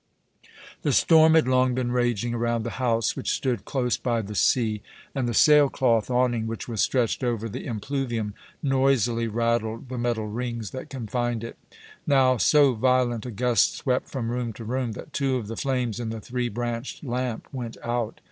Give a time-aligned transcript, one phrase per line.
[0.81, 4.81] The storm had long been raging around the house, which stood close by the sea,
[5.13, 8.33] and the sailcloth awning which was stretched over the impluvium
[8.63, 11.55] noisily rattled the metal rings that confined it.
[12.07, 15.99] Now so violent a gust swept from room to room that two of the flames
[15.99, 18.19] in the three branched lamp went out.